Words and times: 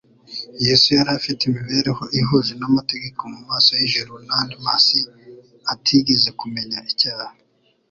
Yesu 0.65 0.87
yari 0.97 1.11
afite 1.19 1.41
imibereho 1.45 2.03
ihuje 2.19 2.53
n'amategeko 2.57 3.21
mu 3.33 3.39
maso 3.49 3.69
y'ijuru 3.79 4.13
n'andi 4.25 4.55
masi 4.65 4.99
atigeze 5.73 6.29
kumenya 6.39 6.79
icyaha, 6.91 7.33